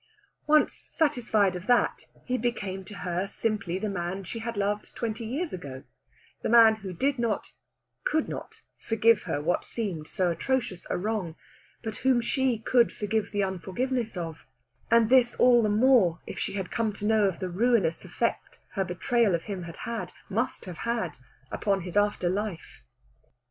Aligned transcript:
Once 0.47 0.87
satisfied 0.89 1.55
of 1.55 1.67
that, 1.67 2.07
he 2.25 2.35
became 2.35 2.83
to 2.83 2.95
her 3.05 3.27
simply 3.27 3.77
the 3.77 3.87
man 3.87 4.23
she 4.23 4.39
had 4.39 4.57
loved 4.57 4.95
twenty 4.95 5.23
years 5.23 5.53
ago 5.53 5.83
the 6.41 6.49
man 6.49 6.77
who 6.77 6.91
did 6.91 7.19
not, 7.19 7.51
could 8.03 8.27
not, 8.27 8.63
forgive 8.79 9.21
her 9.29 9.39
what 9.39 9.63
seemed 9.63 10.07
so 10.07 10.31
atrocious 10.31 10.87
a 10.89 10.97
wrong, 10.97 11.35
but 11.83 11.97
whom 11.97 12.19
she 12.19 12.57
could 12.57 12.91
forgive 12.91 13.29
the 13.31 13.43
unforgiveness 13.43 14.17
of; 14.17 14.37
and 14.89 15.07
this 15.07 15.35
all 15.35 15.61
the 15.61 15.69
more 15.69 16.19
if 16.25 16.39
she 16.39 16.53
had 16.53 16.71
come 16.71 16.91
to 16.91 17.05
know 17.05 17.25
of 17.25 17.37
the 17.37 17.47
ruinous 17.47 18.03
effect 18.03 18.57
her 18.71 18.83
betrayal 18.83 19.35
of 19.35 19.43
him 19.43 19.61
had 19.61 19.77
had 19.85 20.13
must 20.29 20.65
have 20.65 20.77
had 20.77 21.15
upon 21.51 21.81
his 21.81 21.95
after 21.95 22.27
life. 22.27 22.81